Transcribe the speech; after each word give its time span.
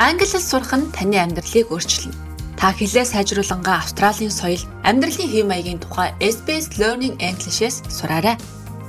Англи 0.00 0.26
хэл 0.26 0.40
сурах 0.40 0.72
нь 0.76 0.90
таны 0.96 1.16
амьдралыг 1.20 1.68
өөрчилнө. 1.68 2.16
Та 2.60 2.76
хэлээ 2.76 3.06
сайжруулангаа 3.08 3.80
Австралийн 3.80 4.32
соёл, 4.32 4.60
амьдралын 4.84 5.28
хэв 5.32 5.44
маягийн 5.48 5.80
тухай 5.80 6.12
SBS 6.20 6.76
Learning 6.80 7.16
English-с 7.20 7.80
сураарай. 7.88 8.36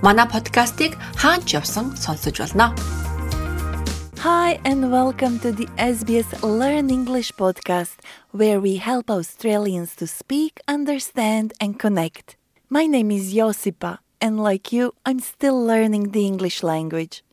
Манай 0.04 0.28
подкастыг 0.28 1.00
хаач 1.22 1.56
явсан 1.56 1.96
сонсож 1.96 2.36
болно. 2.40 2.76
Hi 4.22 4.60
and 4.70 4.92
welcome 4.92 5.40
to 5.40 5.50
the 5.52 5.68
SBS 5.78 6.30
Learn 6.44 6.90
English 6.90 7.32
podcast 7.34 7.96
where 8.32 8.60
we 8.60 8.78
help 8.78 9.10
Australians 9.10 9.96
to 9.96 10.06
speak, 10.06 10.60
understand 10.68 11.54
and 11.60 11.80
connect. 11.80 12.36
My 12.70 12.86
name 12.86 13.10
is 13.10 13.34
Josipa 13.34 13.98
and 14.22 14.40
like 14.40 14.72
you, 14.72 14.94
I'm 15.06 15.20
still 15.20 15.58
learning 15.60 16.12
the 16.12 16.26
English 16.26 16.62
language. 16.62 17.24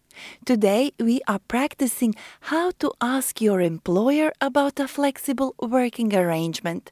Today, 0.46 0.92
we 1.00 1.22
are 1.28 1.40
practicing 1.40 2.16
how 2.42 2.72
to 2.80 2.92
ask 3.02 3.42
your 3.42 3.62
employer 3.62 4.32
about 4.42 4.80
a 4.80 4.88
flexible 4.88 5.56
working 5.60 6.16
arrangement, 6.16 6.92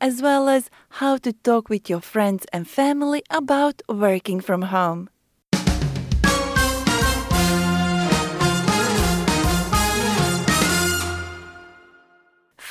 as 0.00 0.20
well 0.22 0.48
as 0.48 0.70
how 1.00 1.16
to 1.18 1.32
talk 1.32 1.68
with 1.68 1.88
your 1.88 2.00
friends 2.00 2.46
and 2.52 2.68
family 2.68 3.22
about 3.30 3.82
working 3.88 4.40
from 4.40 4.62
home. 4.62 5.08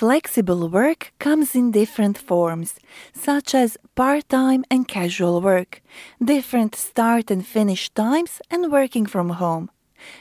Flexible 0.01 0.67
work 0.67 1.13
comes 1.19 1.53
in 1.53 1.69
different 1.69 2.17
forms, 2.17 2.79
such 3.13 3.53
as 3.53 3.77
part 3.93 4.27
time 4.29 4.65
and 4.71 4.87
casual 4.87 5.39
work, 5.41 5.83
different 6.19 6.73
start 6.73 7.29
and 7.29 7.45
finish 7.45 7.87
times, 7.91 8.41
and 8.49 8.71
working 8.71 9.05
from 9.05 9.29
home. 9.29 9.69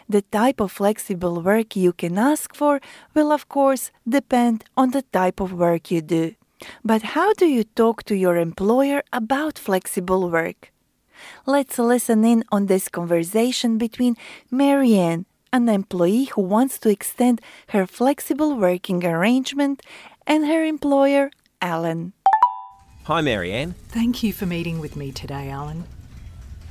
The 0.09 0.23
type 0.23 0.61
of 0.61 0.73
flexible 0.73 1.41
work 1.41 1.77
you 1.77 1.92
can 1.92 2.19
ask 2.19 2.55
for 2.55 2.81
will, 3.14 3.33
of 3.33 3.48
course, 3.48 3.91
depend 4.09 4.64
on 4.77 4.91
the 4.91 5.03
type 5.03 5.41
of 5.41 5.53
work 5.53 5.91
you 5.91 6.00
do. 6.00 6.34
But 6.84 7.03
how 7.03 7.33
do 7.34 7.47
you 7.47 7.64
talk 7.64 8.05
to 8.05 8.14
your 8.14 8.36
employer 8.36 9.03
about 9.12 9.58
flexible 9.58 10.31
work? 10.31 10.73
Let's 11.47 11.78
listen 11.78 12.25
in 12.25 12.45
on 12.51 12.67
this 12.67 12.89
conversation 12.89 13.78
between 13.78 14.17
Marianne, 14.51 15.27
an 15.53 15.69
employee 15.69 16.27
who 16.27 16.42
wants 16.42 16.78
to 16.81 16.89
extend 16.89 17.41
her 17.69 17.86
flexible 17.86 18.56
working 18.56 19.05
arrangement, 19.05 19.83
and 20.27 20.47
her 20.47 20.64
employer, 20.64 21.31
Alan. 21.61 22.12
Hi, 23.05 23.20
Marianne. 23.20 23.75
Thank 23.89 24.23
you 24.23 24.33
for 24.33 24.47
meeting 24.47 24.78
with 24.78 24.97
me 24.97 25.11
today, 25.11 25.51
Alan. 25.51 25.84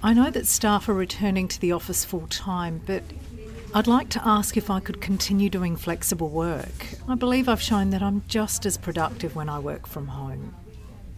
I 0.02 0.14
know 0.14 0.30
that 0.31 0.47
staff 0.47 0.88
are 0.88 0.94
returning 0.94 1.50
to 1.50 1.59
the 1.59 1.73
office 1.73 2.05
full 2.05 2.25
time, 2.28 2.81
but 2.86 3.03
I'd 3.75 3.86
like 3.86 4.08
to 4.09 4.25
ask 4.25 4.55
if 4.55 4.69
I 4.69 4.80
could 4.80 5.02
continue 5.02 5.50
doing 5.50 5.75
flexible 5.75 6.30
work. 6.30 6.88
I 7.09 7.16
believe 7.16 7.50
I've 7.50 7.61
shown 7.61 7.89
that 7.89 8.02
I'm 8.02 8.23
just 8.30 8.66
as 8.66 8.77
productive 8.77 9.36
when 9.36 9.50
I 9.50 9.59
work 9.59 9.86
from 9.86 10.08
home. 10.08 10.55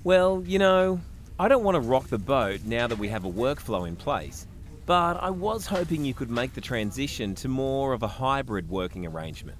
Well, 0.04 0.44
you 0.48 0.58
know, 0.58 1.00
I 1.40 1.48
don't 1.48 1.64
want 1.64 1.76
to 1.76 1.80
rock 1.82 2.08
the 2.08 2.18
boat 2.18 2.62
now 2.66 2.88
that 2.88 2.98
we 2.98 3.08
have 3.09 3.24
a 3.24 3.32
workflow 3.32 3.88
in 3.88 3.96
place, 3.96 4.48
but 4.88 5.14
I 5.22 5.30
was 5.30 5.68
hoping 5.68 6.04
you 6.04 6.16
could 6.16 6.32
make 6.32 6.56
the 6.56 6.62
transition 6.62 7.36
to 7.36 7.48
more 7.48 7.94
of 7.94 8.02
a 8.02 8.08
hybrid 8.08 8.68
working 8.68 9.06
arrangement. 9.06 9.59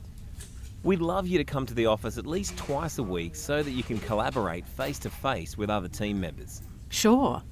We'd 0.84 1.00
love 1.00 1.28
you 1.28 1.38
to 1.38 1.44
come 1.44 1.68
to 1.68 1.76
the 1.76 1.86
office 1.86 2.18
at 2.18 2.26
least 2.26 2.58
twice 2.58 2.98
a 2.98 3.04
week 3.04 3.36
so 3.36 3.62
that 3.62 3.70
you 3.70 3.84
can 3.84 4.00
collaborate 4.00 4.66
face 4.66 4.98
to 5.00 5.12
face 5.12 5.60
with 5.60 5.70
other 5.70 5.88
team 5.88 6.20
members. 6.20 6.64
Sure, 6.90 7.44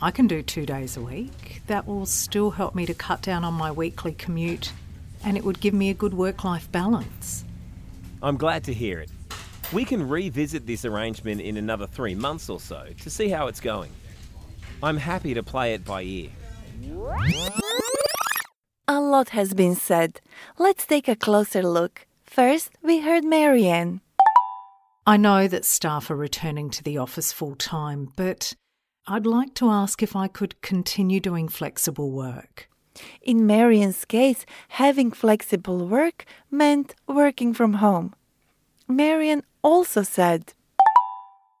I 0.00 0.10
can 0.10 0.26
do 0.26 0.42
two 0.42 0.66
days 0.66 0.96
a 0.96 1.00
week. 1.00 1.62
That 1.68 1.86
will 1.86 2.04
still 2.04 2.50
help 2.50 2.74
me 2.74 2.84
to 2.86 2.94
cut 2.94 3.22
down 3.22 3.44
on 3.44 3.54
my 3.54 3.70
weekly 3.72 4.12
commute 4.12 4.72
and 5.24 5.36
it 5.36 5.44
would 5.44 5.60
give 5.60 5.74
me 5.74 5.90
a 5.90 5.94
good 5.94 6.14
work 6.14 6.44
life 6.44 6.70
balance. 6.70 7.44
I'm 8.22 8.36
glad 8.36 8.64
to 8.64 8.74
hear 8.74 9.00
it. 9.00 9.10
We 9.72 9.84
can 9.84 10.08
revisit 10.08 10.66
this 10.66 10.84
arrangement 10.84 11.40
in 11.40 11.56
another 11.56 11.86
three 11.86 12.14
months 12.14 12.48
or 12.48 12.60
so 12.60 12.86
to 13.00 13.10
see 13.10 13.28
how 13.28 13.46
it's 13.48 13.60
going. 13.60 13.90
I'm 14.82 14.98
happy 14.98 15.34
to 15.34 15.42
play 15.42 15.74
it 15.74 15.84
by 15.84 16.02
ear. 16.02 16.30
A 18.86 19.00
lot 19.00 19.30
has 19.30 19.54
been 19.54 19.74
said. 19.74 20.20
Let's 20.58 20.86
take 20.86 21.08
a 21.08 21.16
closer 21.16 21.62
look. 21.62 22.06
First, 22.24 22.70
we 22.82 23.00
heard 23.00 23.24
Marianne. 23.24 24.02
I 25.06 25.16
know 25.16 25.48
that 25.48 25.64
staff 25.64 26.10
are 26.10 26.16
returning 26.16 26.68
to 26.70 26.84
the 26.84 26.98
office 26.98 27.32
full 27.32 27.56
time, 27.56 28.12
but 28.16 28.54
I'd 29.08 29.24
like 29.24 29.54
to 29.54 29.70
ask 29.70 30.02
if 30.02 30.16
I 30.16 30.26
could 30.26 30.60
continue 30.62 31.20
doing 31.20 31.46
flexible 31.46 32.10
work. 32.10 32.68
In 33.22 33.46
Marian's 33.46 34.04
case, 34.04 34.44
having 34.70 35.12
flexible 35.12 35.86
work 35.86 36.24
meant 36.50 36.94
working 37.06 37.54
from 37.54 37.74
home. 37.74 38.14
Marian 38.88 39.42
also 39.62 40.02
said, 40.02 40.54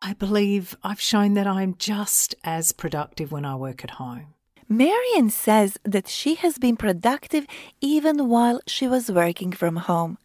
I 0.02 0.14
believe 0.14 0.76
I've 0.82 1.00
shown 1.00 1.34
that 1.34 1.46
I'm 1.46 1.76
just 1.78 2.34
as 2.42 2.72
productive 2.72 3.30
when 3.30 3.44
I 3.44 3.54
work 3.54 3.84
at 3.84 3.92
home. 3.92 4.34
Marian 4.68 5.30
says 5.30 5.78
that 5.84 6.08
she 6.08 6.34
has 6.34 6.58
been 6.58 6.76
productive 6.76 7.46
even 7.80 8.28
while 8.28 8.60
she 8.66 8.88
was 8.88 9.08
working 9.08 9.52
from 9.52 9.76
home. 9.76 10.18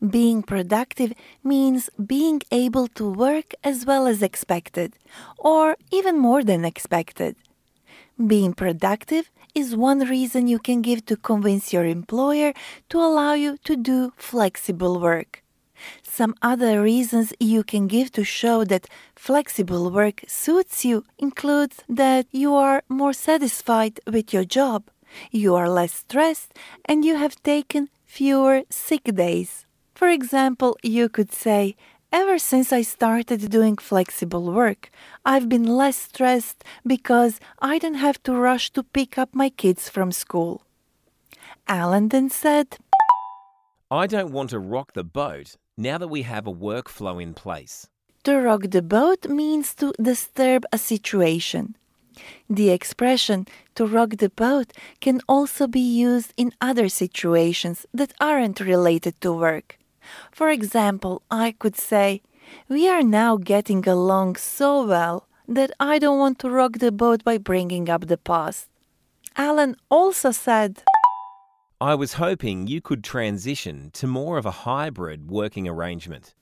Being 0.00 0.42
productive 0.42 1.12
means 1.42 1.90
being 2.04 2.40
able 2.50 2.88
to 2.88 3.10
work 3.10 3.54
as 3.62 3.86
well 3.86 4.06
as 4.06 4.22
expected, 4.22 4.94
or 5.38 5.76
even 5.90 6.18
more 6.18 6.42
than 6.44 6.64
expected. 6.64 7.36
Being 8.16 8.52
productive 8.54 9.30
is 9.54 9.76
one 9.76 10.00
reason 10.00 10.46
you 10.46 10.58
can 10.58 10.82
give 10.82 11.06
to 11.06 11.16
convince 11.16 11.72
your 11.72 11.84
employer 11.84 12.52
to 12.90 12.98
allow 12.98 13.34
you 13.34 13.56
to 13.64 13.76
do 13.76 14.12
flexible 14.16 15.00
work. 15.00 15.42
Some 16.02 16.34
other 16.40 16.80
reasons 16.80 17.32
you 17.40 17.64
can 17.64 17.86
give 17.88 18.12
to 18.12 18.24
show 18.24 18.64
that 18.64 18.88
flexible 19.16 19.90
work 19.90 20.22
suits 20.26 20.84
you 20.84 21.04
include 21.18 21.72
that 21.88 22.26
you 22.30 22.54
are 22.54 22.82
more 22.88 23.12
satisfied 23.12 24.00
with 24.06 24.32
your 24.32 24.44
job, 24.44 24.84
you 25.30 25.54
are 25.54 25.68
less 25.68 25.92
stressed, 25.92 26.54
and 26.84 27.04
you 27.04 27.16
have 27.16 27.42
taken 27.42 27.90
fewer 28.06 28.62
sick 28.70 29.04
days. 29.14 29.63
For 29.94 30.08
example, 30.08 30.76
you 30.82 31.08
could 31.08 31.32
say, 31.32 31.76
Ever 32.12 32.38
since 32.38 32.72
I 32.72 32.82
started 32.82 33.50
doing 33.50 33.76
flexible 33.76 34.52
work, 34.52 34.90
I've 35.24 35.48
been 35.48 35.66
less 35.66 35.96
stressed 35.96 36.62
because 36.86 37.40
I 37.60 37.78
don't 37.78 37.94
have 38.06 38.22
to 38.22 38.32
rush 38.32 38.70
to 38.74 38.84
pick 38.84 39.18
up 39.18 39.30
my 39.34 39.48
kids 39.48 39.88
from 39.88 40.12
school. 40.12 40.62
Alan 41.66 42.10
then 42.10 42.30
said, 42.30 42.76
I 43.90 44.06
don't 44.06 44.30
want 44.30 44.50
to 44.50 44.60
rock 44.60 44.92
the 44.92 45.02
boat 45.02 45.56
now 45.76 45.98
that 45.98 46.06
we 46.06 46.22
have 46.22 46.46
a 46.46 46.52
workflow 46.52 47.20
in 47.20 47.34
place. 47.34 47.88
To 48.24 48.40
rock 48.40 48.62
the 48.70 48.82
boat 48.82 49.28
means 49.28 49.74
to 49.74 49.92
disturb 50.00 50.64
a 50.72 50.78
situation. 50.78 51.76
The 52.48 52.70
expression 52.70 53.46
to 53.74 53.86
rock 53.86 54.18
the 54.18 54.30
boat 54.30 54.72
can 55.00 55.20
also 55.28 55.66
be 55.66 55.80
used 55.80 56.32
in 56.36 56.52
other 56.60 56.88
situations 56.88 57.86
that 57.92 58.12
aren't 58.20 58.60
related 58.60 59.20
to 59.22 59.32
work. 59.32 59.78
For 60.32 60.50
example, 60.50 61.22
I 61.30 61.52
could 61.52 61.76
say, 61.76 62.22
We 62.68 62.88
are 62.88 63.02
now 63.02 63.36
getting 63.36 63.86
along 63.88 64.36
so 64.36 64.86
well 64.86 65.26
that 65.48 65.70
I 65.78 65.98
don't 65.98 66.18
want 66.18 66.38
to 66.40 66.50
rock 66.50 66.78
the 66.78 66.92
boat 66.92 67.22
by 67.22 67.38
bringing 67.38 67.88
up 67.88 68.06
the 68.06 68.18
past. 68.18 68.68
Alan 69.36 69.76
also 69.90 70.30
said, 70.30 70.82
I 71.80 71.94
was 71.94 72.14
hoping 72.14 72.66
you 72.66 72.80
could 72.80 73.04
transition 73.04 73.90
to 73.94 74.06
more 74.06 74.38
of 74.38 74.46
a 74.46 74.64
hybrid 74.64 75.28
working 75.30 75.68
arrangement. 75.68 76.34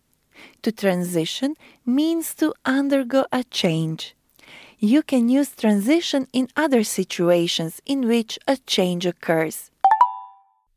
To 0.63 0.71
transition 0.71 1.57
means 1.85 2.33
to 2.37 2.55
undergo 2.65 3.27
a 3.33 3.43
change. 3.45 4.15
You 4.79 5.03
can 5.03 5.29
use 5.29 5.57
transition 5.57 6.29
in 6.33 6.49
other 6.55 6.85
situations 6.85 7.81
in 7.87 8.07
which 8.07 8.39
a 8.47 8.57
change 8.59 9.05
occurs. 9.05 9.72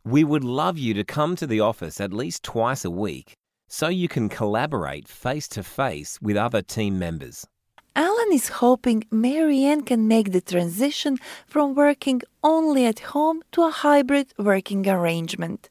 We 0.07 0.23
would 0.23 0.43
love 0.43 0.77
you 0.77 0.93
to 0.93 1.03
come 1.03 1.35
to 1.35 1.47
the 1.47 1.61
office 1.61 1.99
at 1.99 2.13
least 2.13 2.43
twice 2.43 2.85
a 2.85 2.91
week 2.91 3.33
so 3.67 3.87
you 3.87 4.07
can 4.07 4.29
collaborate 4.29 5.07
face 5.07 5.47
to 5.47 5.63
face 5.63 6.21
with 6.21 6.37
other 6.37 6.61
team 6.61 6.99
members. 6.99 7.47
Alan 7.95 8.31
is 8.31 8.49
hoping 8.49 9.05
Marianne 9.09 9.81
can 9.81 10.07
make 10.07 10.31
the 10.31 10.41
transition 10.41 11.17
from 11.47 11.73
working 11.73 12.21
only 12.43 12.85
at 12.85 12.99
home 13.15 13.41
to 13.53 13.63
a 13.63 13.71
hybrid 13.71 14.31
working 14.37 14.87
arrangement. 14.87 15.69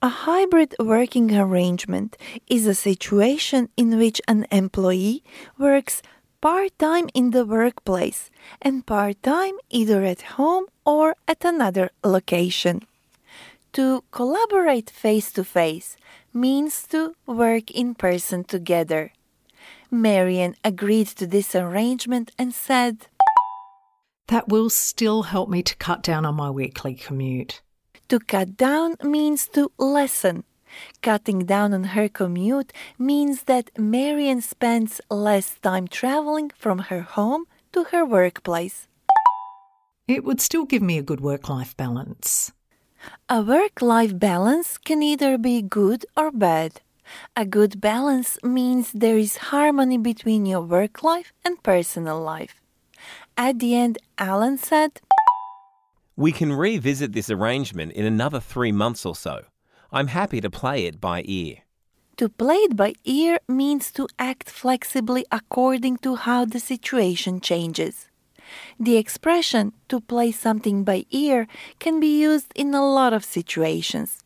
A 0.00 0.08
hybrid 0.08 0.74
working 0.78 1.36
arrangement 1.36 2.16
is 2.46 2.66
a 2.66 2.74
situation 2.74 3.68
in 3.76 3.98
which 3.98 4.22
an 4.26 4.46
employee 4.50 5.22
works 5.58 6.00
part 6.40 6.78
time 6.78 7.10
in 7.12 7.32
the 7.32 7.44
workplace 7.44 8.30
and 8.62 8.86
part 8.86 9.22
time 9.22 9.56
either 9.68 10.04
at 10.04 10.22
home 10.38 10.64
or 10.86 11.16
at 11.26 11.44
another 11.44 11.90
location. 12.02 12.80
To 13.72 14.04
collaborate 14.10 14.90
face 14.90 15.30
to 15.32 15.44
face 15.44 15.96
means 16.32 16.86
to 16.88 17.14
work 17.26 17.70
in 17.70 17.94
person 17.94 18.44
together. 18.44 19.12
Marian 19.90 20.56
agreed 20.64 21.08
to 21.18 21.26
this 21.26 21.54
arrangement 21.54 22.32
and 22.38 22.52
said, 22.52 23.06
That 24.28 24.48
will 24.48 24.70
still 24.70 25.24
help 25.24 25.48
me 25.48 25.62
to 25.62 25.76
cut 25.76 26.02
down 26.02 26.24
on 26.26 26.34
my 26.34 26.50
weekly 26.50 26.94
commute. 26.94 27.62
To 28.08 28.18
cut 28.18 28.56
down 28.56 28.96
means 29.02 29.48
to 29.48 29.70
lessen, 29.78 30.44
Cutting 31.02 31.40
down 31.40 31.72
on 31.72 31.84
her 31.84 32.08
commute 32.08 32.72
means 32.98 33.44
that 33.44 33.70
Marian 33.78 34.40
spends 34.40 35.00
less 35.10 35.54
time 35.60 35.88
traveling 35.88 36.50
from 36.50 36.78
her 36.90 37.02
home 37.02 37.44
to 37.72 37.84
her 37.84 38.04
workplace. 38.04 38.88
It 40.06 40.24
would 40.24 40.40
still 40.40 40.64
give 40.64 40.82
me 40.82 40.98
a 40.98 41.02
good 41.02 41.20
work 41.20 41.48
life 41.48 41.76
balance. 41.76 42.52
A 43.30 43.42
work 43.42 43.82
life 43.82 44.18
balance 44.18 44.78
can 44.78 45.02
either 45.02 45.36
be 45.36 45.60
good 45.60 46.06
or 46.16 46.32
bad. 46.32 46.80
A 47.36 47.44
good 47.44 47.78
balance 47.78 48.38
means 48.42 48.90
there 48.90 49.18
is 49.18 49.52
harmony 49.52 49.98
between 49.98 50.46
your 50.46 50.62
work 50.62 51.02
life 51.02 51.30
and 51.44 51.62
personal 51.62 52.18
life. 52.22 52.54
At 53.36 53.58
the 53.58 53.74
end, 53.76 53.98
Alan 54.16 54.56
said, 54.56 55.02
We 56.16 56.32
can 56.32 56.54
revisit 56.54 57.12
this 57.12 57.28
arrangement 57.28 57.92
in 57.92 58.06
another 58.06 58.40
three 58.40 58.72
months 58.72 59.04
or 59.04 59.14
so. 59.14 59.44
I'm 59.92 60.06
happy 60.06 60.40
to 60.40 60.48
play 60.48 60.86
it 60.86 60.98
by 60.98 61.22
ear. 61.26 61.56
To 62.16 62.30
play 62.30 62.56
it 62.64 62.76
by 62.76 62.94
ear 63.04 63.40
means 63.46 63.92
to 63.92 64.08
act 64.18 64.48
flexibly 64.48 65.26
according 65.30 65.98
to 65.98 66.14
how 66.16 66.46
the 66.46 66.60
situation 66.60 67.42
changes. 67.42 68.07
The 68.78 68.96
expression 68.96 69.72
to 69.88 70.00
play 70.00 70.32
something 70.32 70.84
by 70.84 71.06
ear 71.10 71.46
can 71.78 72.00
be 72.00 72.20
used 72.20 72.52
in 72.54 72.74
a 72.74 72.84
lot 72.84 73.12
of 73.12 73.24
situations. 73.24 74.18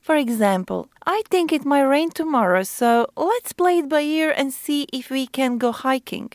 For 0.00 0.16
example, 0.16 0.88
I 1.06 1.22
think 1.30 1.52
it 1.52 1.64
might 1.64 1.82
rain 1.82 2.10
tomorrow, 2.10 2.62
so 2.62 3.06
let's 3.16 3.52
play 3.52 3.78
it 3.78 3.88
by 3.88 4.02
ear 4.02 4.34
and 4.36 4.52
see 4.52 4.86
if 4.92 5.10
we 5.10 5.26
can 5.26 5.58
go 5.58 5.72
hiking. 5.72 6.32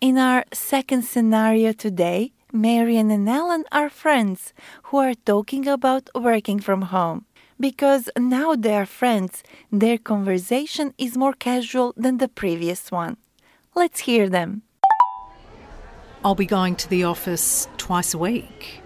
In 0.00 0.16
our 0.16 0.44
second 0.52 1.04
scenario 1.04 1.72
today, 1.72 2.32
Marian 2.52 3.10
and 3.10 3.28
Alan 3.28 3.64
are 3.70 3.90
friends 3.90 4.52
who 4.84 4.96
are 4.96 5.14
talking 5.14 5.68
about 5.68 6.08
working 6.14 6.58
from 6.58 6.82
home. 6.82 7.26
Because 7.60 8.08
now 8.16 8.56
they 8.56 8.74
are 8.74 8.86
friends, 8.86 9.42
their 9.70 9.98
conversation 9.98 10.94
is 10.96 11.18
more 11.18 11.34
casual 11.34 11.92
than 11.94 12.16
the 12.16 12.26
previous 12.26 12.90
one. 12.90 13.18
Let's 13.74 14.00
hear 14.00 14.30
them. 14.30 14.62
I'll 16.24 16.34
be 16.34 16.46
going 16.46 16.76
to 16.76 16.88
the 16.88 17.04
office 17.04 17.68
twice 17.76 18.14
a 18.14 18.18
week. 18.18 18.80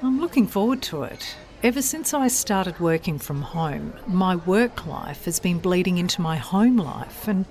I'm 0.00 0.20
looking 0.20 0.46
forward 0.46 0.80
to 0.82 1.02
it. 1.02 1.36
Ever 1.64 1.82
since 1.82 2.14
I 2.14 2.28
started 2.28 2.78
working 2.78 3.18
from 3.18 3.42
home, 3.42 3.92
my 4.06 4.36
work 4.36 4.86
life 4.86 5.24
has 5.24 5.40
been 5.40 5.58
bleeding 5.58 5.98
into 5.98 6.20
my 6.20 6.36
home 6.36 6.76
life, 6.76 7.26
and 7.26 7.46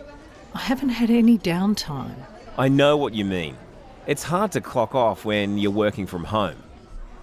I 0.55 0.59
haven't 0.59 0.89
had 0.89 1.09
any 1.09 1.37
downtime. 1.37 2.15
I 2.57 2.69
know 2.69 2.95
what 2.95 3.13
you 3.13 3.25
mean. 3.25 3.57
It's 4.05 4.23
hard 4.23 4.53
to 4.53 4.61
clock 4.61 4.95
off 4.95 5.25
when 5.25 5.57
you're 5.57 5.71
working 5.71 6.07
from 6.07 6.23
home. 6.23 6.63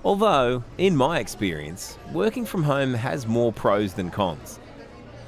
Although, 0.05 0.63
in 0.77 0.97
my 0.97 1.19
experience, 1.19 1.99
working 2.13 2.45
from 2.45 2.63
home 2.63 2.93
has 2.93 3.27
more 3.27 3.53
pros 3.55 3.95
than 3.95 4.11
cons. 4.11 4.61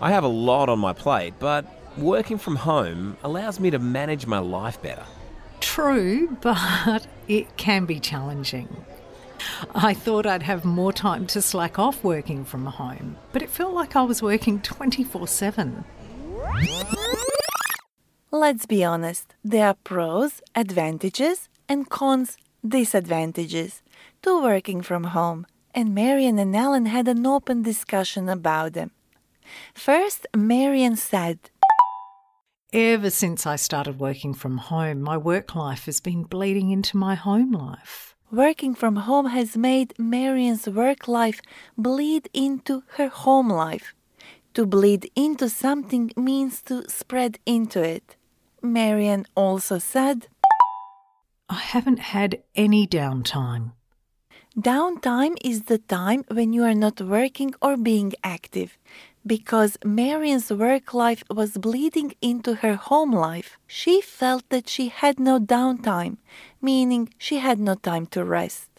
I 0.02 0.11
have 0.11 0.25
a 0.25 0.28
lot 0.28 0.69
on 0.69 0.78
my 0.78 0.93
plate, 0.93 1.32
but 1.38 1.64
working 1.96 2.37
from 2.37 2.56
home 2.56 3.17
allows 3.25 3.58
me 3.58 3.70
to 3.70 3.78
manage 3.78 4.26
my 4.26 4.38
life 4.38 4.81
better. 4.82 5.06
True, 5.61 6.37
but 6.43 7.06
it 7.26 7.56
can 7.56 7.87
be 7.87 7.99
challenging. 8.00 8.69
I 9.75 9.94
thought 9.94 10.26
I'd 10.26 10.43
have 10.43 10.67
more 10.67 10.93
time 10.93 11.26
to 11.28 11.40
slack 11.40 11.78
off 11.78 12.05
working 12.05 12.44
from 12.44 12.67
home, 12.67 13.17
but 13.32 13.40
it 13.40 13.49
felt 13.49 13.73
like 13.73 13.96
I 13.96 14.02
was 14.02 14.23
working 14.23 14.61
24 14.61 15.26
7. 15.26 15.84
Let's 18.31 18.67
be 18.67 18.84
honest, 18.84 19.34
there 19.43 19.69
are 19.69 19.75
pros, 19.84 20.43
advantages, 20.55 21.49
and 21.67 21.88
cons, 21.88 22.37
disadvantages 22.67 23.82
to 24.26 24.43
working 24.43 24.82
from 24.82 25.05
home, 25.05 25.46
and 25.73 25.94
Marian 25.94 26.37
and 26.38 26.55
Alan 26.56 26.87
had 26.87 27.06
an 27.06 27.25
open 27.25 27.62
discussion 27.62 28.28
about 28.28 28.73
them. 28.73 28.90
First, 29.73 30.26
Marian 30.34 30.96
said, 30.96 31.38
Ever 32.73 33.11
since 33.11 33.46
I 33.46 33.55
started 33.55 34.00
working 34.00 34.34
from 34.34 34.58
home, 34.58 35.00
my 35.00 35.17
work 35.17 35.55
life 35.55 35.84
has 35.87 36.00
been 36.00 36.25
bleeding 36.25 36.70
into 36.70 36.96
my 36.96 37.14
home 37.14 37.52
life. 37.52 38.17
Working 38.32 38.75
from 38.75 38.96
home 38.96 39.26
has 39.26 39.56
made 39.56 39.94
Marian's 39.96 40.67
work 40.69 41.06
life 41.06 41.40
bleed 41.78 42.28
into 42.34 42.82
her 42.96 43.08
home 43.08 43.49
life. 43.49 43.94
To 44.55 44.67
bleed 44.67 45.08
into 45.14 45.49
something 45.49 46.11
means 46.17 46.62
to 46.62 46.90
spread 46.90 47.38
into 47.46 47.81
it. 47.81 48.17
Marian 48.61 49.25
also 49.37 49.78
said, 49.78 50.26
I 51.49 51.61
haven't 51.75 52.00
had 52.00 52.43
any 52.56 52.88
downtime. 52.88 53.75
Downtime 54.58 55.37
is 55.44 55.64
the 55.64 55.76
time 55.76 56.25
when 56.29 56.55
you 56.55 56.64
are 56.64 56.75
not 56.75 56.99
working 57.03 57.55
or 57.61 57.76
being 57.76 58.14
active. 58.25 58.79
Because 59.26 59.76
Marian's 59.85 60.50
work 60.50 60.94
life 60.94 61.23
was 61.29 61.58
bleeding 61.58 62.14
into 62.23 62.55
her 62.55 62.75
home 62.76 63.12
life, 63.12 63.58
she 63.67 64.00
felt 64.00 64.49
that 64.49 64.67
she 64.67 64.88
had 64.88 65.20
no 65.20 65.38
downtime, 65.38 66.17
meaning 66.62 67.11
she 67.19 67.37
had 67.37 67.58
no 67.58 67.75
time 67.75 68.06
to 68.06 68.25
rest. 68.25 68.70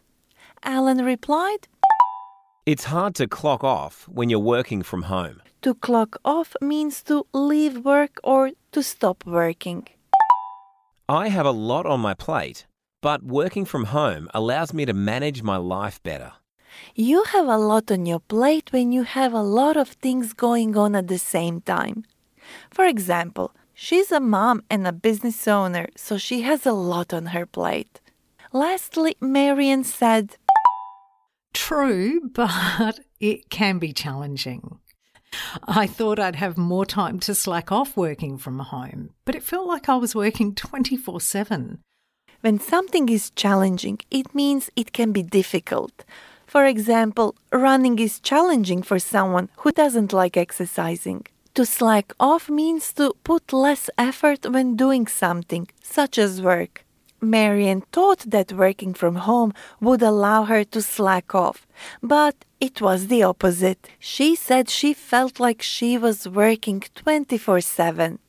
Alan 0.63 1.05
replied, 1.05 1.67
It's 2.65 2.85
hard 2.85 3.13
to 3.15 3.27
clock 3.27 3.63
off 3.63 4.07
when 4.07 4.31
you're 4.31 4.39
working 4.39 4.81
from 4.81 5.03
home. 5.03 5.43
To 5.61 5.75
clock 5.75 6.17
off 6.25 6.55
means 6.59 7.03
to 7.03 7.27
leave 7.33 7.85
work 7.85 8.19
or 8.23 8.51
to 8.71 8.81
stop 8.81 9.23
working. 9.27 9.87
I 11.07 11.27
have 11.27 11.45
a 11.45 11.51
lot 11.51 11.85
on 11.85 11.99
my 11.99 12.15
plate, 12.15 12.65
but 13.01 13.23
working 13.23 13.65
from 13.65 13.85
home 13.85 14.27
allows 14.33 14.73
me 14.73 14.85
to 14.85 14.93
manage 14.93 15.43
my 15.43 15.57
life 15.57 16.01
better. 16.03 16.33
You 16.95 17.23
have 17.25 17.47
a 17.47 17.57
lot 17.57 17.91
on 17.91 18.05
your 18.05 18.19
plate 18.19 18.71
when 18.71 18.91
you 18.91 19.03
have 19.03 19.33
a 19.33 19.41
lot 19.41 19.77
of 19.77 19.89
things 19.89 20.33
going 20.33 20.77
on 20.77 20.95
at 20.95 21.07
the 21.07 21.17
same 21.17 21.61
time. 21.61 22.05
For 22.71 22.85
example, 22.85 23.53
she's 23.73 24.11
a 24.11 24.19
mom 24.19 24.63
and 24.69 24.87
a 24.87 24.91
business 24.91 25.47
owner, 25.47 25.87
so 25.95 26.17
she 26.17 26.41
has 26.41 26.65
a 26.65 26.73
lot 26.73 27.13
on 27.13 27.27
her 27.27 27.45
plate. 27.45 27.99
Lastly, 28.53 29.15
Marian 29.19 29.83
said, 29.83 30.37
True, 31.53 32.21
but 32.33 32.99
it 33.19 33.49
can 33.49 33.79
be 33.79 33.93
challenging. 33.93 34.79
I 35.67 35.87
thought 35.87 36.19
I'd 36.19 36.37
have 36.37 36.57
more 36.57 36.85
time 36.85 37.19
to 37.21 37.35
slack 37.35 37.71
off 37.71 37.97
working 37.97 38.37
from 38.37 38.59
home, 38.59 39.11
but 39.25 39.35
it 39.35 39.43
felt 39.43 39.67
like 39.67 39.89
I 39.89 39.95
was 39.97 40.15
working 40.15 40.55
24 40.55 41.19
7. 41.19 41.79
When 42.41 42.59
something 42.59 43.09
is 43.09 43.31
challenging, 43.31 43.99
it 44.11 44.33
means 44.35 44.69
it 44.75 44.93
can 44.93 45.11
be 45.11 45.23
difficult. 45.23 46.05
For 46.45 46.65
example, 46.65 47.35
running 47.51 47.99
is 47.99 48.19
challenging 48.19 48.83
for 48.83 48.99
someone 48.99 49.49
who 49.57 49.71
doesn't 49.71 50.13
like 50.13 50.37
exercising. 50.37 51.25
To 51.55 51.65
slack 51.65 52.13
off 52.19 52.49
means 52.49 52.93
to 52.93 53.15
put 53.23 53.51
less 53.51 53.89
effort 53.97 54.45
when 54.45 54.75
doing 54.75 55.07
something, 55.07 55.67
such 55.81 56.17
as 56.17 56.41
work. 56.41 56.85
Marian 57.19 57.81
thought 57.91 58.19
that 58.27 58.53
working 58.53 58.93
from 58.93 59.15
home 59.15 59.53
would 59.81 60.03
allow 60.03 60.43
her 60.43 60.63
to 60.65 60.81
slack 60.83 61.33
off, 61.33 61.65
but 62.03 62.35
it 62.59 62.79
was 62.79 63.07
the 63.07 63.23
opposite. 63.23 63.89
She 63.97 64.35
said 64.35 64.69
she 64.69 64.93
felt 64.93 65.39
like 65.39 65.63
she 65.63 65.97
was 65.97 66.27
working 66.27 66.83
24 66.93 67.61
7. 67.61 68.19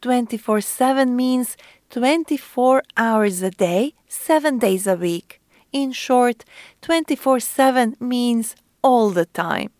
24 0.00 0.60
7 0.60 1.16
means 1.16 1.56
24 1.90 2.82
hours 2.96 3.42
a 3.42 3.50
day, 3.50 3.94
7 4.08 4.58
days 4.58 4.86
a 4.86 4.96
week. 4.96 5.40
In 5.72 5.92
short, 5.92 6.44
24 6.82 7.40
7 7.40 7.96
means 8.00 8.56
all 8.82 9.10
the 9.10 9.26
time. 9.26 9.70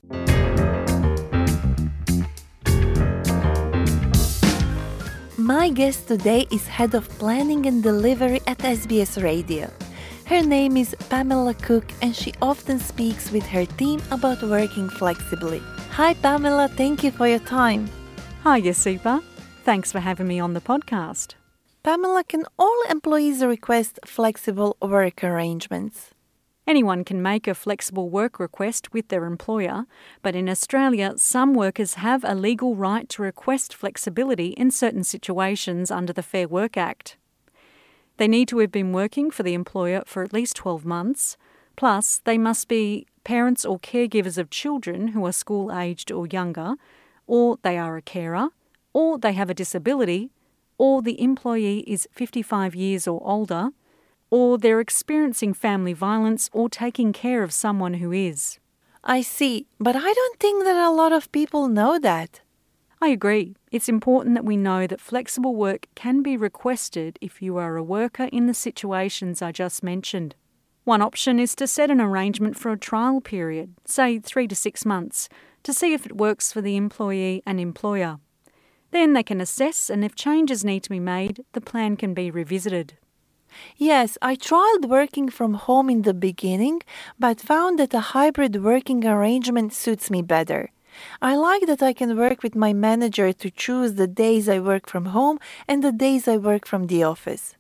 My 5.39 5.71
guest 5.71 6.09
today 6.09 6.47
is 6.51 6.67
Head 6.67 6.95
of 6.95 7.09
Planning 7.19 7.67
and 7.67 7.83
Delivery 7.83 8.41
at 8.47 8.59
SBS 8.59 9.23
Radio. 9.23 9.71
Her 10.27 10.43
name 10.43 10.77
is 10.77 10.97
Pamela 11.09 11.55
Cook 11.55 11.85
and 12.03 12.17
she 12.17 12.35
often 12.43 12.81
speaks 12.81 13.31
with 13.31 13.47
her 13.47 13.65
team 13.65 14.03
about 14.11 14.43
working 14.43 14.89
flexibly. 14.89 15.63
Hi, 15.93 16.15
Pamela, 16.15 16.67
thank 16.67 17.05
you 17.05 17.13
for 17.13 17.29
your 17.29 17.39
time. 17.39 17.89
Hi, 18.43 18.61
Josipa. 18.61 19.23
Thanks 19.63 19.93
for 19.93 20.01
having 20.01 20.27
me 20.27 20.41
on 20.41 20.55
the 20.55 20.61
podcast. 20.61 21.35
Pamela, 21.87 22.25
can 22.25 22.43
all 22.59 22.83
employees 22.91 23.45
request 23.45 24.01
flexible 24.05 24.77
work 24.83 25.23
arrangements? 25.23 26.11
Anyone 26.67 27.05
can 27.05 27.23
make 27.23 27.47
a 27.47 27.55
flexible 27.55 28.11
work 28.11 28.41
request 28.41 28.93
with 28.93 29.07
their 29.07 29.25
employer, 29.25 29.85
but 30.21 30.35
in 30.35 30.49
Australia, 30.49 31.13
some 31.17 31.55
workers 31.55 31.95
have 31.95 32.25
a 32.25 32.35
legal 32.35 32.75
right 32.75 33.09
to 33.11 33.23
request 33.23 33.73
flexibility 33.73 34.49
in 34.55 34.73
certain 34.73 35.05
situations 35.05 35.93
under 35.93 36.13
the 36.13 36.25
Fair 36.25 36.49
Work 36.49 36.77
Act. 36.77 37.19
They 38.17 38.27
need 38.27 38.49
to 38.49 38.59
have 38.59 38.73
been 38.73 38.93
working 38.93 39.31
for 39.31 39.45
the 39.45 39.55
employer 39.55 40.03
for 40.07 40.25
at 40.25 40.33
least 40.33 40.57
12 40.57 40.85
months, 40.85 41.37
plus, 41.77 42.21
they 42.25 42.37
must 42.37 42.67
be 42.67 43.07
parents 43.23 43.65
or 43.65 43.79
caregivers 43.79 44.39
of 44.39 44.51
children 44.51 45.09
who 45.15 45.25
are 45.25 45.31
school 45.31 45.73
aged 45.73 46.11
or 46.11 46.27
younger, 46.27 46.75
or 47.29 47.59
they 47.63 47.79
are 47.79 47.97
a 47.97 48.03
carer, 48.03 48.49
or 48.93 49.19
they 49.19 49.35
have 49.35 49.51
a 49.51 49.55
disability, 49.55 50.33
or 50.79 51.03
the 51.03 51.21
employee 51.21 51.81
is 51.87 52.09
55 52.13 52.75
years 52.75 53.07
or 53.07 53.21
older, 53.25 53.71
or 54.31 54.59
they're 54.59 54.81
experiencing 54.81 55.55
family 55.55 55.93
violence 55.93 56.51
or 56.53 56.69
taking 56.69 57.13
care 57.13 57.43
of 57.43 57.53
someone 57.53 57.95
who 57.95 58.13
is. 58.13 58.59
I 59.05 59.23
see, 59.23 59.67
but 59.79 59.95
I 59.95 60.13
don't 60.13 60.41
think 60.41 60.65
that 60.65 60.77
a 60.77 60.91
lot 60.91 61.13
of 61.13 61.31
people 61.31 61.69
know 61.69 61.99
that. 61.99 62.41
I 63.01 63.09
agree. 63.09 63.55
It's 63.71 63.89
important 63.89 64.35
that 64.35 64.45
we 64.45 64.57
know 64.57 64.87
that 64.87 65.01
flexible 65.01 65.55
work 65.55 65.87
can 65.95 66.23
be 66.23 66.37
requested 66.37 67.19
if 67.21 67.43
you 67.43 67.57
are 67.59 67.77
a 67.77 67.83
worker 67.83 68.25
in 68.33 68.47
the 68.47 68.55
situations 68.55 69.43
I 69.43 69.53
just 69.53 69.83
mentioned. 69.83 70.35
One 70.85 71.03
option 71.03 71.39
is 71.39 71.55
to 71.57 71.67
set 71.67 71.91
an 71.91 72.01
arrangement 72.01 72.57
for 72.57 72.73
a 72.73 72.79
trial 72.79 73.21
period, 73.21 73.75
say 73.85 74.19
three 74.19 74.49
to 74.49 74.57
six 74.57 74.87
months, 74.87 75.29
to 75.63 75.73
see 75.73 75.93
if 75.93 76.07
it 76.07 76.17
works 76.17 76.53
for 76.53 76.61
the 76.61 76.77
employee 76.77 77.43
and 77.45 77.61
employer. 77.61 78.19
Then 78.91 79.13
they 79.13 79.23
can 79.23 79.41
assess, 79.41 79.91
and 79.91 80.05
if 80.05 80.15
changes 80.15 80.65
need 80.65 80.83
to 80.85 80.91
be 80.91 81.01
made, 81.01 81.45
the 81.53 81.61
plan 81.61 81.97
can 81.97 82.15
be 82.15 82.31
revisited. 82.31 82.95
Yes, 83.77 84.19
I 84.23 84.35
tried 84.35 84.85
working 84.87 85.29
from 85.29 85.55
home 85.55 85.89
in 85.91 86.03
the 86.03 86.15
beginning, 86.15 86.83
but 87.19 87.41
found 87.41 87.79
that 87.79 87.95
a 87.95 88.01
hybrid 88.01 88.63
working 88.63 89.07
arrangement 89.07 89.73
suits 89.73 90.11
me 90.11 90.23
better. 90.23 90.71
I 91.21 91.37
like 91.37 91.67
that 91.67 91.83
I 91.83 91.93
can 91.93 92.17
work 92.17 92.43
with 92.43 92.55
my 92.55 92.73
manager 92.73 93.33
to 93.33 93.51
choose 93.51 93.95
the 93.95 94.07
days 94.07 94.49
I 94.49 94.61
work 94.61 94.89
from 94.89 95.07
home 95.07 95.39
and 95.69 95.83
the 95.83 95.93
days 95.93 96.27
I 96.27 96.37
work 96.37 96.67
from 96.67 96.87
the 96.87 97.03
office. 97.03 97.55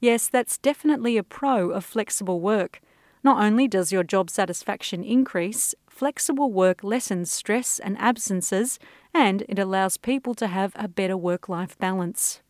Yes, 0.00 0.28
that's 0.28 0.56
definitely 0.56 1.16
a 1.18 1.22
pro 1.22 1.70
of 1.70 1.84
flexible 1.84 2.40
work. 2.40 2.80
Not 3.22 3.42
only 3.42 3.68
does 3.68 3.92
your 3.92 4.02
job 4.02 4.30
satisfaction 4.30 5.04
increase, 5.04 5.74
flexible 5.90 6.50
work 6.50 6.82
lessens 6.82 7.30
stress 7.30 7.78
and 7.78 7.98
absences, 7.98 8.78
and 9.14 9.42
it 9.48 9.58
allows 9.58 9.96
people 9.96 10.34
to 10.34 10.46
have 10.46 10.72
a 10.74 10.88
better 10.88 11.16
work 11.16 11.48
life 11.48 11.78
balance. 11.78 12.40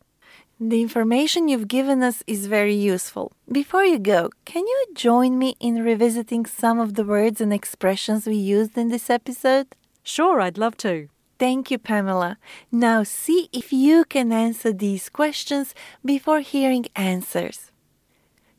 The 0.59 0.83
information 0.83 1.47
you've 1.47 1.67
given 1.67 2.03
us 2.03 2.23
is 2.27 2.45
very 2.45 2.75
useful. 2.75 3.31
Before 3.51 3.83
you 3.83 3.97
go, 3.97 4.29
can 4.45 4.67
you 4.67 4.85
join 4.93 5.39
me 5.39 5.55
in 5.59 5.83
revisiting 5.83 6.45
some 6.45 6.79
of 6.79 6.93
the 6.93 7.03
words 7.03 7.41
and 7.41 7.51
expressions 7.51 8.27
we 8.27 8.35
used 8.35 8.77
in 8.77 8.89
this 8.89 9.09
episode? 9.09 9.67
Sure, 10.03 10.39
I'd 10.39 10.59
love 10.59 10.77
to. 10.77 11.09
Thank 11.39 11.71
you, 11.71 11.79
Pamela. 11.79 12.37
Now 12.71 13.01
see 13.01 13.49
if 13.51 13.73
you 13.73 14.05
can 14.05 14.31
answer 14.31 14.71
these 14.71 15.09
questions 15.09 15.73
before 16.05 16.41
hearing 16.41 16.85
answers. 16.95 17.71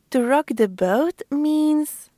To 0.09 0.25
rock 0.25 0.51
the 0.53 0.67
boat 0.67 1.21
means. 1.31 2.09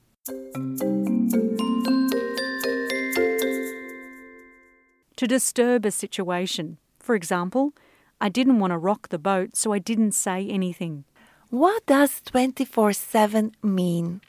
To 5.17 5.27
disturb 5.27 5.85
a 5.85 5.91
situation. 5.91 6.77
For 6.99 7.15
example, 7.15 7.73
I 8.19 8.27
didn't 8.27 8.59
want 8.59 8.71
to 8.71 8.77
rock 8.77 9.09
the 9.09 9.17
boat, 9.17 9.55
so 9.55 9.71
I 9.71 9.79
didn't 9.79 10.11
say 10.11 10.45
anything. 10.47 11.05
What 11.49 11.85
does 11.85 12.19
24 12.21 12.91
7 12.91 13.55
mean? 13.63 14.19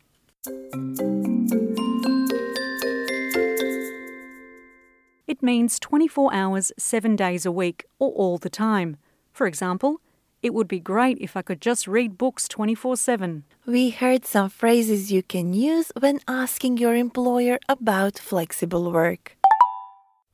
It 5.26 5.42
means 5.42 5.80
24 5.80 6.32
hours, 6.32 6.70
7 6.78 7.16
days 7.16 7.44
a 7.44 7.50
week, 7.50 7.84
or 7.98 8.12
all 8.12 8.38
the 8.38 8.48
time. 8.48 8.96
For 9.32 9.48
example, 9.48 10.00
it 10.40 10.54
would 10.54 10.68
be 10.68 10.78
great 10.78 11.18
if 11.20 11.36
I 11.36 11.42
could 11.42 11.60
just 11.60 11.88
read 11.88 12.16
books 12.16 12.46
24 12.46 12.96
7. 12.96 13.42
We 13.66 13.90
heard 13.90 14.24
some 14.24 14.50
phrases 14.50 15.10
you 15.10 15.24
can 15.24 15.52
use 15.52 15.90
when 15.98 16.20
asking 16.28 16.78
your 16.78 16.94
employer 16.94 17.58
about 17.68 18.18
flexible 18.20 18.92
work. 18.92 19.35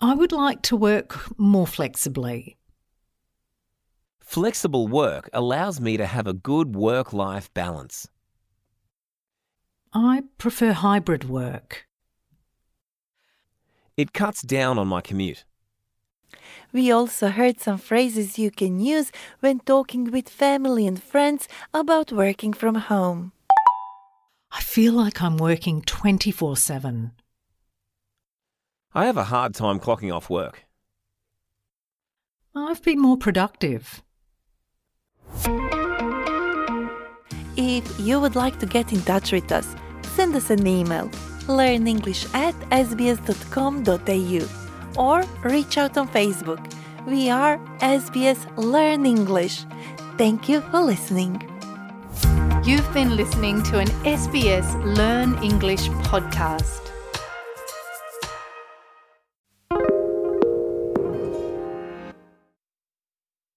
I 0.03 0.15
would 0.15 0.33
like 0.33 0.63
to 0.63 0.77
work 0.77 1.39
more 1.39 1.67
flexibly. 1.67 2.57
Flexible 4.21 4.89
work 4.89 5.31
allows 5.33 5.81
me 5.81 5.97
to 5.97 6.07
have 6.07 6.27
a 6.27 6.33
good 6.33 6.75
work 6.75 7.13
life 7.13 7.55
balance. 7.55 8.09
I 9.95 10.25
prefer 10.39 10.73
hybrid 10.73 11.29
work. 11.29 11.87
It 13.97 14.13
cuts 14.13 14.43
down 14.43 14.77
on 14.77 14.89
my 14.89 15.03
commute. 15.03 15.45
We 16.73 16.91
also 16.91 17.29
heard 17.29 17.61
some 17.61 17.79
phrases 17.79 18.41
you 18.41 18.51
can 18.51 18.81
use 18.81 19.13
when 19.39 19.61
talking 19.61 20.11
with 20.11 20.29
family 20.29 20.85
and 20.85 21.01
friends 21.01 21.47
about 21.73 22.11
working 22.11 22.53
from 22.53 22.75
home. 22.75 23.31
I 24.51 24.63
feel 24.63 24.95
like 24.95 25.23
I'm 25.23 25.37
working 25.37 25.81
24 25.83 26.57
7. 26.57 27.13
I 28.95 29.07
have 29.07 29.17
a 29.17 29.25
hard 29.25 29.55
time 29.55 29.81
clocking 29.81 30.15
off 30.15 30.29
work. 30.29 30.65
I've 32.55 32.83
been 32.83 33.01
more 33.01 33.17
productive. 33.17 34.03
If 37.57 38.01
you 38.01 38.21
would 38.21 38.37
like 38.37 38.59
to 38.59 38.67
get 38.67 38.93
in 38.93 39.01
touch 39.03 39.33
with 39.33 39.51
us, 39.51 39.75
send 40.15 40.35
us 40.35 40.51
an 40.51 40.67
email 40.67 41.11
learnenglish 41.49 42.33
at 42.35 42.55
sbs.com.au 42.71 44.43
or 44.97 45.25
reach 45.43 45.79
out 45.79 45.97
on 45.97 46.09
Facebook. 46.09 46.61
We 47.07 47.31
are 47.31 47.59
SBS 47.81 48.47
Learn 48.57 49.07
English. 49.07 49.65
Thank 50.19 50.49
you 50.49 50.61
for 50.61 50.81
listening. 50.81 51.43
You've 52.65 52.93
been 52.95 53.17
listening 53.17 53.63
to 53.65 53.79
an 53.81 53.89
SBS 54.05 54.97
Learn 54.97 55.43
English 55.43 55.89
podcast. 56.11 56.92